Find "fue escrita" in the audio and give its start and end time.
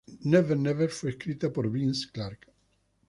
0.89-1.53